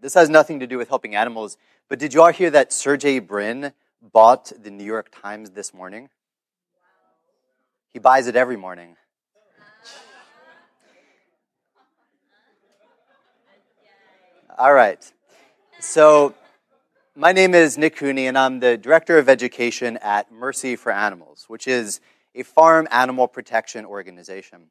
[0.00, 1.56] This has nothing to do with helping animals,
[1.88, 6.10] but did you all hear that Sergey Brin bought the New York Times this morning?
[7.90, 8.96] He buys it every morning.
[14.58, 15.00] All right.
[15.80, 16.34] So,
[17.16, 21.46] my name is Nick Cooney, and I'm the Director of Education at Mercy for Animals,
[21.48, 22.00] which is
[22.34, 24.66] a farm animal protection organization.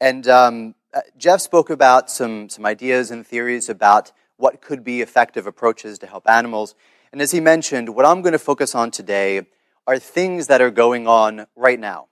[0.00, 5.00] And um, uh, Jeff spoke about some, some ideas and theories about what could be
[5.00, 6.74] effective approaches to help animals.
[7.12, 9.42] And as he mentioned, what I'm going to focus on today
[9.86, 12.08] are things that are going on right now.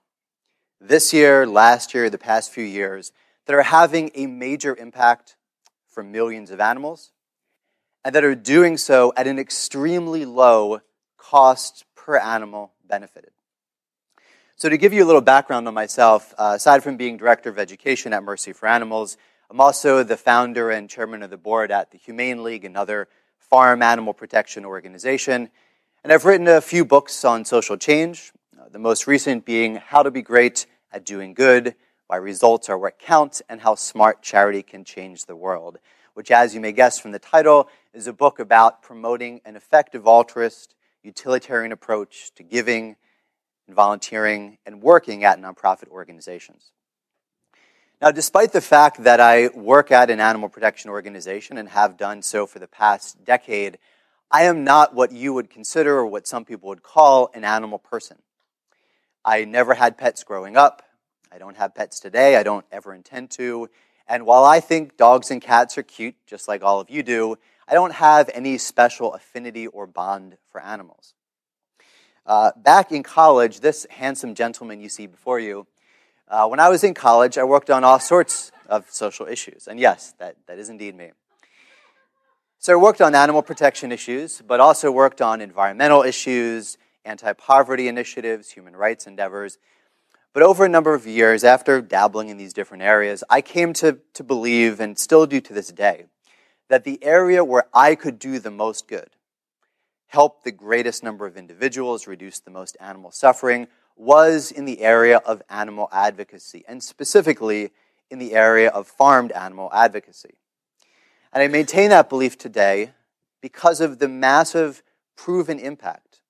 [0.79, 3.11] This year, last year, the past few years,
[3.45, 5.35] that are having a major impact
[5.87, 7.11] for millions of animals,
[8.03, 10.81] and that are doing so at an extremely low
[11.17, 13.31] cost per animal benefited.
[14.55, 17.57] So, to give you a little background on myself, uh, aside from being director of
[17.57, 19.17] education at Mercy for Animals,
[19.49, 23.07] I'm also the founder and chairman of the board at the Humane League, another
[23.37, 25.49] farm animal protection organization.
[26.03, 30.01] And I've written a few books on social change, uh, the most recent being How
[30.01, 31.75] to Be Great at Doing Good,
[32.07, 35.77] Why Results Are What Count, and How Smart Charity Can Change the World,
[36.13, 40.07] which, as you may guess from the title, is a book about promoting an effective
[40.07, 42.95] altruist, utilitarian approach to giving
[43.67, 46.71] and volunteering and working at nonprofit organizations.
[48.03, 52.21] Now, despite the fact that I work at an animal protection organization and have done
[52.21, 53.77] so for the past decade,
[54.29, 57.79] I am not what you would consider or what some people would call an animal
[57.79, 58.17] person.
[59.23, 60.83] I never had pets growing up.
[61.31, 62.35] I don't have pets today.
[62.35, 63.69] I don't ever intend to.
[64.05, 67.37] And while I think dogs and cats are cute, just like all of you do,
[67.69, 71.13] I don't have any special affinity or bond for animals.
[72.25, 75.67] Uh, back in college, this handsome gentleman you see before you,
[76.27, 79.67] uh, when I was in college, I worked on all sorts of social issues.
[79.67, 81.11] And yes, that, that is indeed me.
[82.59, 87.87] So I worked on animal protection issues, but also worked on environmental issues, anti poverty
[87.87, 89.57] initiatives, human rights endeavors.
[90.31, 93.99] But over a number of years, after dabbling in these different areas, I came to,
[94.13, 96.05] to believe, and still do to this day,
[96.69, 99.09] that the area where I could do the most good,
[100.07, 105.17] help the greatest number of individuals, reduce the most animal suffering, was in the area
[105.17, 107.71] of animal advocacy, and specifically
[108.09, 110.35] in the area of farmed animal advocacy.
[111.31, 112.93] And I maintain that belief today
[113.41, 114.83] because of the massive
[115.15, 116.21] proven impact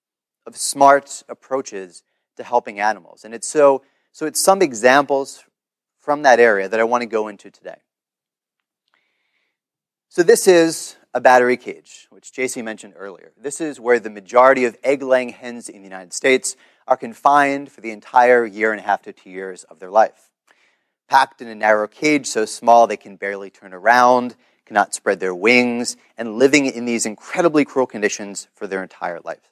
[0.45, 2.03] of smart approaches
[2.37, 3.23] to helping animals.
[3.23, 5.43] And it's so, so it's some examples
[5.97, 7.77] from that area that I want to go into today.
[10.09, 13.31] So this is a battery cage, which Jacy mentioned earlier.
[13.37, 16.55] This is where the majority of egg laying hens in the United States
[16.87, 20.31] are confined for the entire year and a half to two years of their life.
[21.09, 24.35] Packed in a narrow cage so small they can barely turn around,
[24.65, 29.51] cannot spread their wings, and living in these incredibly cruel conditions for their entire life.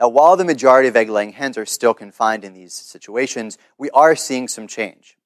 [0.00, 3.90] Now, while the majority of egg laying hens are still confined in these situations, we
[3.90, 5.16] are seeing some change.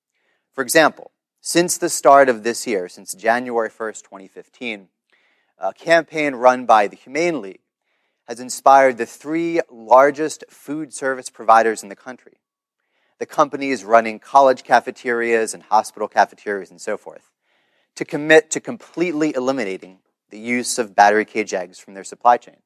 [0.52, 1.10] For example,
[1.40, 4.88] since the start of this year, since January 1st, 2015,
[5.58, 7.60] a campaign run by the Humane League
[8.28, 12.34] has inspired the three largest food service providers in the country.
[13.18, 17.32] The companies running college cafeterias and hospital cafeterias and so forth
[17.96, 19.98] to commit to completely eliminating
[20.30, 22.58] the use of battery cage eggs from their supply chain.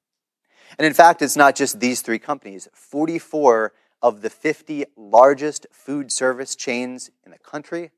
[0.79, 2.69] And in fact, it's not just these three companies.
[2.75, 7.93] 44 of the 50 largest food service chains in the country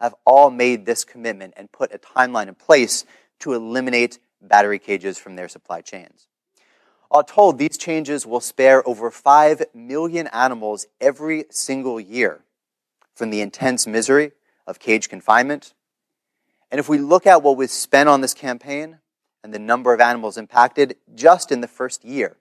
[0.00, 3.04] have all made this commitment and put a timeline in place
[3.40, 6.26] to eliminate battery cages from their supply chains.
[7.12, 12.40] All told, these changes will spare over 5 million animals every single year
[13.14, 14.32] from the intense misery
[14.66, 15.74] of cage confinement.
[16.70, 19.00] And if we look at what was spent on this campaign
[19.44, 22.38] and the number of animals impacted just in the first year,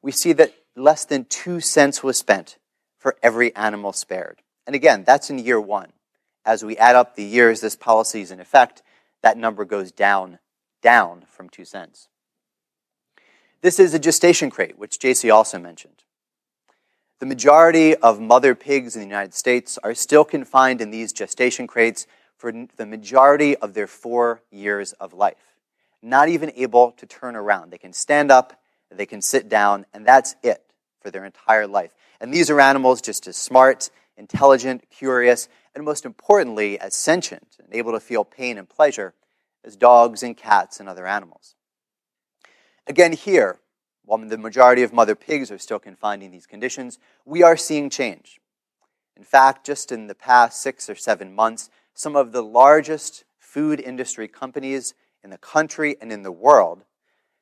[0.00, 2.56] we see that less than 2 cents was spent
[2.96, 4.40] for every animal spared.
[4.66, 5.92] And again, that's in year one.
[6.46, 8.82] As we add up the years this policy is in effect,
[9.20, 10.38] that number goes down
[10.80, 12.08] down from 2 cents.
[13.62, 16.02] This is a gestation crate, which Jacy also mentioned.
[17.20, 21.68] The majority of mother pigs in the United States are still confined in these gestation
[21.68, 25.54] crates for the majority of their four years of life,
[26.02, 27.70] not even able to turn around.
[27.70, 28.60] They can stand up,
[28.90, 30.64] they can sit down, and that's it
[31.00, 31.94] for their entire life.
[32.20, 37.72] And these are animals just as smart, intelligent, curious, and most importantly, as sentient and
[37.72, 39.14] able to feel pain and pleasure
[39.64, 41.54] as dogs and cats and other animals.
[42.86, 43.60] Again, here,
[44.04, 47.90] while the majority of mother pigs are still confined in these conditions, we are seeing
[47.90, 48.40] change.
[49.16, 53.78] In fact, just in the past six or seven months, some of the largest food
[53.78, 56.84] industry companies in the country and in the world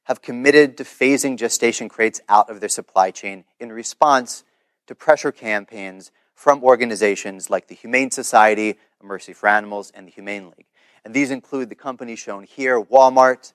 [0.05, 4.45] have committed to phasing gestation crates out of their supply chain in response
[4.87, 10.47] to pressure campaigns from organizations like the Humane Society, Mercy for Animals, and the Humane
[10.47, 10.67] League.
[11.05, 13.53] And these include the companies shown here Walmart,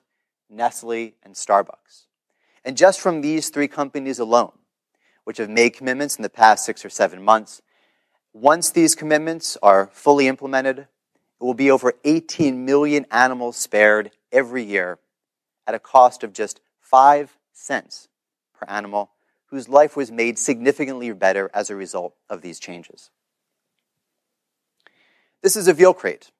[0.48, 2.04] Nestle, and Starbucks.
[2.64, 4.52] And just from these three companies alone,
[5.24, 7.62] which have made commitments in the past six or seven months,
[8.32, 10.88] once these commitments are fully implemented, it
[11.44, 14.98] will be over 18 million animals spared every year
[15.66, 18.08] at a cost of just 5 cents
[18.54, 19.10] per animal
[19.46, 23.10] whose life was made significantly better as a result of these changes.
[25.42, 26.30] This is a veal crate.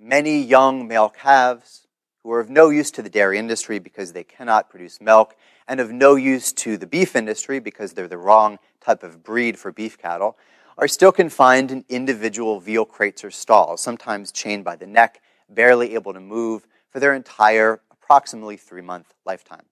[0.00, 1.85] Many young male calves
[2.26, 5.36] who are of no use to the dairy industry because they cannot produce milk,
[5.68, 9.56] and of no use to the beef industry because they're the wrong type of breed
[9.56, 10.36] for beef cattle,
[10.76, 15.94] are still confined in individual veal crates or stalls, sometimes chained by the neck, barely
[15.94, 19.66] able to move for their entire approximately three month lifetime.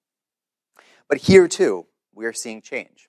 [1.08, 3.08] But here too, we are seeing change.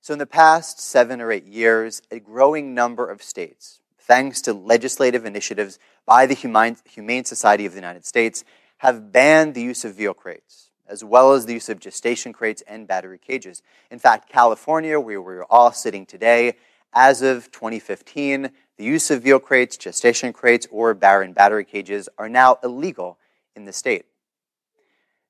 [0.00, 4.52] So, in the past seven or eight years, a growing number of states, thanks to
[4.54, 8.42] legislative initiatives by the Humane Society of the United States,
[8.78, 12.62] have banned the use of veal crates, as well as the use of gestation crates
[12.66, 13.62] and battery cages.
[13.90, 16.54] In fact, California, where we're all sitting today,
[16.94, 22.28] as of 2015, the use of veal crates, gestation crates, or barren battery cages are
[22.28, 23.18] now illegal
[23.54, 24.06] in the state.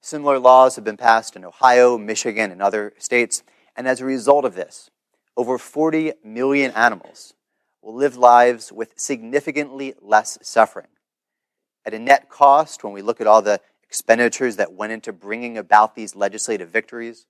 [0.01, 3.43] Similar laws have been passed in Ohio, Michigan, and other states,
[3.75, 4.91] and as a result of this,
[5.37, 7.35] over 40 million animals
[7.83, 10.89] will live lives with significantly less suffering.
[11.85, 15.57] At a net cost, when we look at all the expenditures that went into bringing
[15.57, 17.27] about these legislative victories,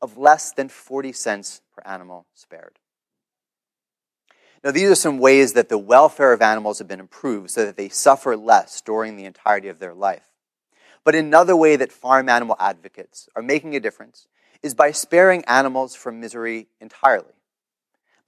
[0.00, 2.78] of less than 40 cents per animal spared.
[4.64, 7.76] Now, these are some ways that the welfare of animals have been improved so that
[7.76, 10.28] they suffer less during the entirety of their life.
[11.04, 14.26] But another way that farm animal advocates are making a difference
[14.62, 17.34] is by sparing animals from misery entirely,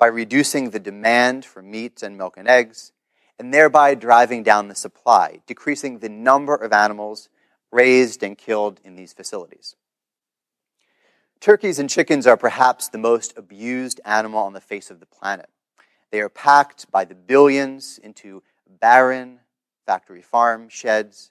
[0.01, 2.91] by reducing the demand for meat and milk and eggs,
[3.39, 7.29] and thereby driving down the supply, decreasing the number of animals
[7.71, 9.77] raised and killed in these facilities.
[11.39, 15.51] Turkeys and chickens are perhaps the most abused animal on the face of the planet.
[16.11, 18.43] They are packed by the billions into
[18.81, 19.41] barren
[19.85, 21.31] factory farm sheds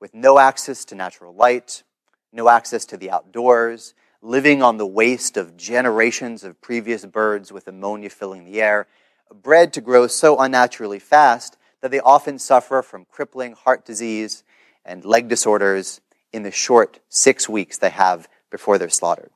[0.00, 1.82] with no access to natural light,
[2.30, 3.94] no access to the outdoors,
[4.26, 8.88] living on the waste of generations of previous birds with ammonia filling the air,
[9.32, 14.42] bred to grow so unnaturally fast that they often suffer from crippling heart disease
[14.84, 16.00] and leg disorders
[16.32, 19.30] in the short six weeks they have before they're slaughtered.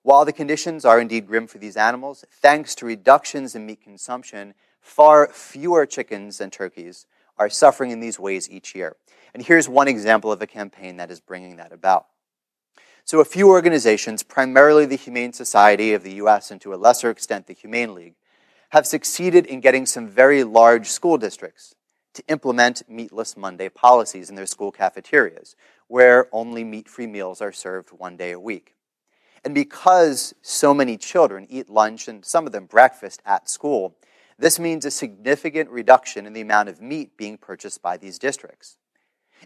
[0.00, 4.54] While the conditions are indeed grim for these animals, thanks to reductions in meat consumption,
[4.80, 7.04] far fewer chickens and turkeys
[7.36, 8.96] are suffering in these ways each year.
[9.34, 12.06] And here's one example of a campaign that is bringing that about.
[13.06, 17.08] So, a few organizations, primarily the Humane Society of the US and to a lesser
[17.08, 18.16] extent the Humane League,
[18.70, 21.76] have succeeded in getting some very large school districts
[22.14, 25.54] to implement meatless Monday policies in their school cafeterias,
[25.86, 28.74] where only meat free meals are served one day a week.
[29.44, 33.94] And because so many children eat lunch and some of them breakfast at school,
[34.36, 38.78] this means a significant reduction in the amount of meat being purchased by these districts.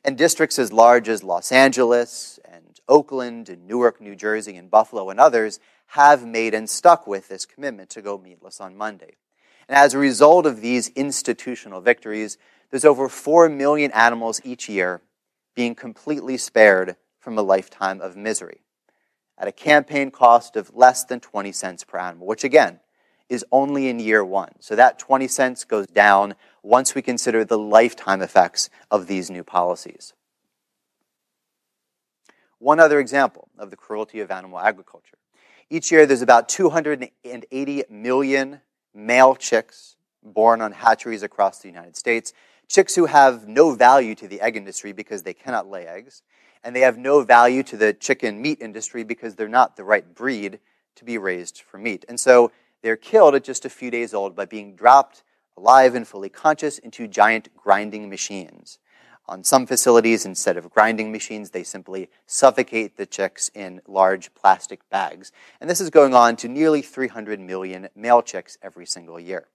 [0.03, 5.09] And districts as large as Los Angeles and Oakland and Newark, New Jersey, and Buffalo
[5.09, 9.17] and others have made and stuck with this commitment to go meatless on Monday.
[9.69, 12.37] And as a result of these institutional victories,
[12.71, 15.01] there's over 4 million animals each year
[15.55, 18.61] being completely spared from a lifetime of misery
[19.39, 22.81] at a campaign cost of less than 20 cents per animal, which again
[23.29, 24.51] is only in year one.
[24.61, 29.45] So that 20 cents goes down once we consider the lifetime effects of these new
[29.45, 30.13] policies.
[32.61, 35.17] One other example of the cruelty of animal agriculture.
[35.71, 38.61] Each year, there's about 280 million
[38.95, 42.35] male chicks born on hatcheries across the United States,
[42.69, 46.23] chicks who have no value to the egg industry because they cannot lay eggs,
[46.63, 50.15] and they have no value to the chicken meat industry because they're not the right
[50.15, 50.59] breed
[50.97, 52.05] to be raised for meat.
[52.11, 52.53] And so
[52.83, 55.23] they're killed at just a few days old by being dropped
[55.57, 58.79] alive and fully conscious into giant grinding machines.
[59.31, 64.81] On some facilities, instead of grinding machines, they simply suffocate the chicks in large plastic
[64.91, 65.31] bags.
[65.61, 69.47] And this is going on to nearly 300 million male chicks every single year.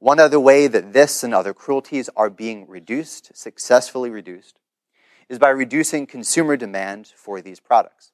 [0.00, 4.58] One other way that this and other cruelties are being reduced, successfully reduced,
[5.28, 8.10] is by reducing consumer demand for these products.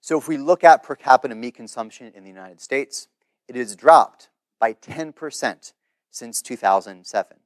[0.00, 3.08] So if we look at per capita meat consumption in the United States,
[3.48, 5.74] it has dropped by 10%
[6.10, 7.36] since 2007.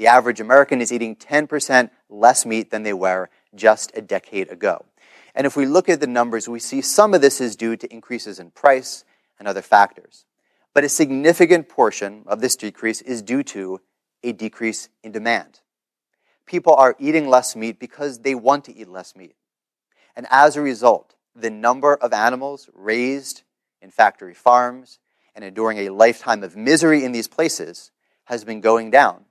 [0.00, 4.86] The average American is eating 10% less meat than they were just a decade ago.
[5.34, 7.92] And if we look at the numbers, we see some of this is due to
[7.92, 9.04] increases in price
[9.38, 10.24] and other factors.
[10.72, 13.82] But a significant portion of this decrease is due to
[14.22, 15.60] a decrease in demand.
[16.46, 19.36] People are eating less meat because they want to eat less meat.
[20.16, 23.42] And as a result, the number of animals raised
[23.82, 24.98] in factory farms
[25.34, 27.90] and enduring a lifetime of misery in these places
[28.24, 29.26] has been going down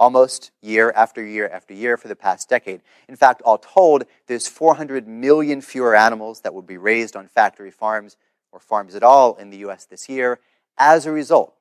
[0.00, 2.80] almost year after year after year for the past decade.
[3.06, 7.70] In fact, all told, there's 400 million fewer animals that will be raised on factory
[7.70, 8.16] farms
[8.50, 10.40] or farms at all in the US this year
[10.78, 11.54] as a result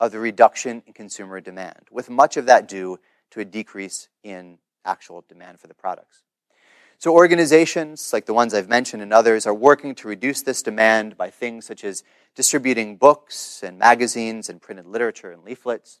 [0.00, 2.98] of the reduction in consumer demand, with much of that due
[3.30, 6.22] to a decrease in actual demand for the products.
[6.98, 11.18] So, organizations like the ones I've mentioned and others are working to reduce this demand
[11.18, 12.02] by things such as
[12.34, 16.00] distributing books and magazines and printed literature and leaflets,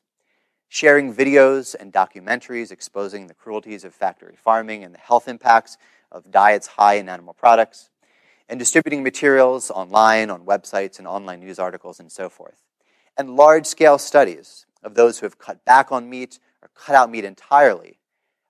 [0.68, 5.76] sharing videos and documentaries exposing the cruelties of factory farming and the health impacts
[6.10, 7.90] of diets high in animal products,
[8.48, 12.62] and distributing materials online, on websites, and online news articles, and so forth.
[13.16, 17.10] And large scale studies of those who have cut back on meat or cut out
[17.10, 17.98] meat entirely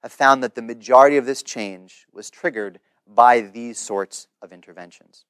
[0.02, 5.24] have found that the majority of this change was triggered by these sorts of interventions.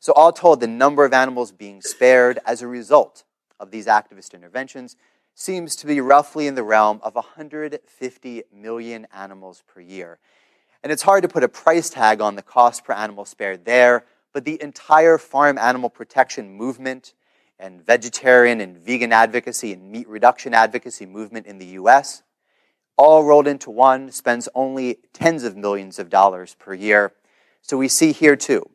[0.00, 3.24] So, all told, the number of animals being spared as a result
[3.60, 4.96] of these activist interventions
[5.34, 10.18] seems to be roughly in the realm of 150 million animals per year.
[10.82, 14.04] And it's hard to put a price tag on the cost per animal spared there,
[14.32, 17.14] but the entire farm animal protection movement
[17.58, 22.22] and vegetarian and vegan advocacy and meat reduction advocacy movement in the US,
[22.96, 27.12] all rolled into one, spends only tens of millions of dollars per year.
[27.60, 28.68] So we see here too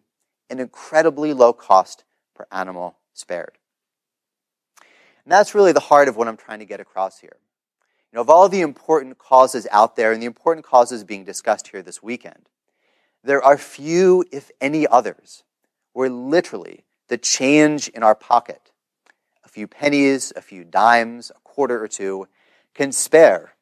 [0.49, 3.57] an incredibly low cost per animal spared.
[5.27, 7.36] And that's really the heart of what I'm trying to get across here.
[8.13, 11.67] You know, of all the important causes out there and the important causes being discussed
[11.67, 12.48] here this weekend,
[13.25, 15.43] there are few, if any others,
[15.91, 18.72] where literally the change in our pocket,
[19.43, 22.29] a few pennies, a few dimes, a quarter or two,
[22.74, 23.55] can spare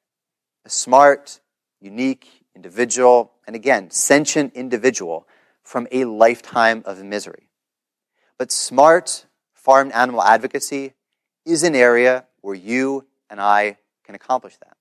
[0.65, 1.41] a smart,
[1.81, 5.27] unique individual, and again, sentient individual
[5.63, 7.49] from a lifetime of misery.
[8.37, 10.93] But smart farm animal advocacy
[11.45, 14.77] is an area where you and I can accomplish that.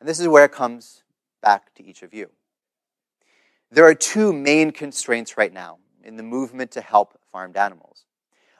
[0.00, 1.02] And this is where it comes
[1.42, 2.30] back to each of you.
[3.70, 8.04] There are two main constraints right now in the movement to help farmed animals.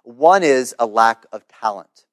[0.03, 2.07] One is a lack of talent.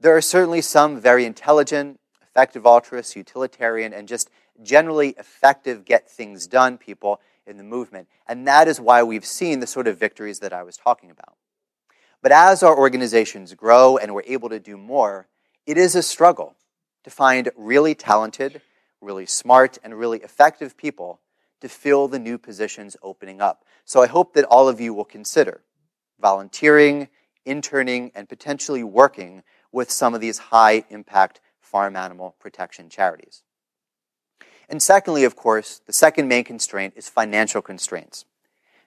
[0.00, 4.30] There are certainly some very intelligent, effective altruists, utilitarian, and just
[4.62, 8.08] generally effective get things done people in the movement.
[8.26, 11.36] And that is why we've seen the sort of victories that I was talking about.
[12.22, 15.28] But as our organizations grow and we're able to do more,
[15.66, 16.56] it is a struggle
[17.04, 18.60] to find really talented,
[19.00, 21.20] really smart, and really effective people
[21.60, 23.64] to fill the new positions opening up.
[23.84, 25.62] So I hope that all of you will consider
[26.20, 27.08] volunteering,
[27.46, 33.42] interning, and potentially working with some of these high impact farm animal protection charities.
[34.68, 38.24] And secondly, of course, the second main constraint is financial constraints.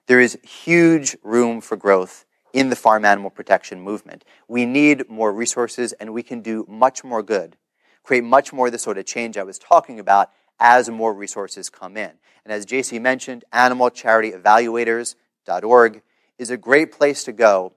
[0.07, 4.25] There is huge room for growth in the farm animal protection movement.
[4.47, 7.55] We need more resources and we can do much more good,
[8.03, 11.69] create much more of the sort of change I was talking about as more resources
[11.69, 12.11] come in.
[12.45, 16.01] And as Jacy mentioned, animalcharityevaluators.org
[16.37, 17.73] is a great place to go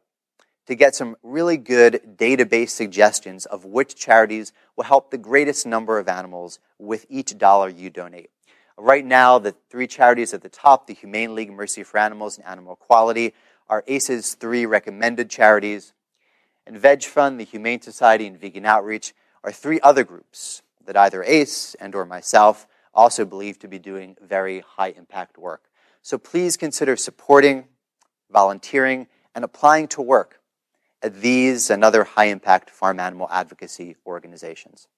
[0.67, 5.99] to get some really good database suggestions of which charities will help the greatest number
[5.99, 8.31] of animals with each dollar you donate.
[8.77, 12.47] Right now, the three charities at the top, the Humane League, Mercy for Animals, and
[12.47, 13.35] Animal Equality,
[13.69, 15.93] are ACE's three recommended charities.
[16.67, 21.23] And Veg Fund, the Humane Society, and Vegan Outreach are three other groups that either
[21.23, 25.65] ACE and or myself also believe to be doing very high impact work.
[26.03, 27.65] So please consider supporting,
[28.31, 30.41] volunteering, and applying to work
[31.03, 34.89] at these and other high impact farm animal advocacy organizations.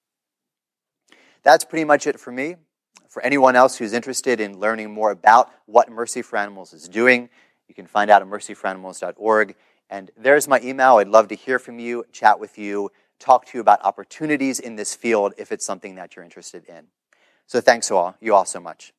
[1.42, 2.56] That's pretty much it for me.
[3.08, 7.30] For anyone else who's interested in learning more about what Mercy for Animals is doing,
[7.68, 9.54] you can find out at mercyforanimals.org.
[9.88, 10.96] And there's my email.
[10.96, 14.76] I'd love to hear from you, chat with you, talk to you about opportunities in
[14.76, 16.87] this field if it's something that you're interested in.
[17.46, 18.92] So thanks all, you all so much.